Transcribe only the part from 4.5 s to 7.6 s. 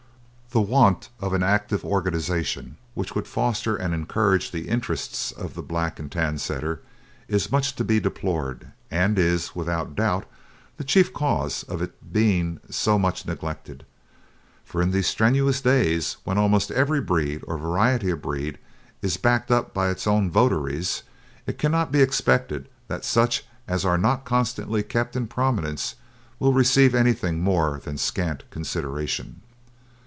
the interests of the Black and Tan Setter is